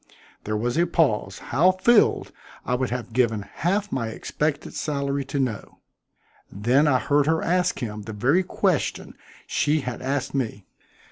[0.45, 2.31] There was a pause how filled,
[2.65, 5.77] I would have given half my expected salary to know.
[6.51, 9.13] Then I heard her ask him the very question
[9.45, 10.65] she had asked me.